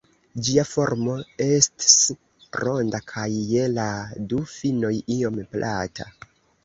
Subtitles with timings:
[0.45, 1.17] Ĝia formo
[1.47, 1.99] ests
[2.63, 3.87] ronda kaj je la
[4.33, 6.09] du finoj iom plata.